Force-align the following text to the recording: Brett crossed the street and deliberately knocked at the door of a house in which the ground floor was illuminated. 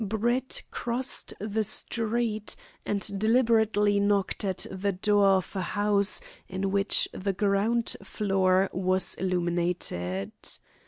Brett 0.03 0.63
crossed 0.71 1.35
the 1.39 1.63
street 1.63 2.55
and 2.87 3.19
deliberately 3.19 3.99
knocked 3.99 4.43
at 4.43 4.65
the 4.71 4.91
door 4.91 5.27
of 5.35 5.55
a 5.55 5.61
house 5.61 6.21
in 6.49 6.71
which 6.71 7.07
the 7.13 7.33
ground 7.33 7.95
floor 8.01 8.67
was 8.73 9.13
illuminated. 9.13 10.31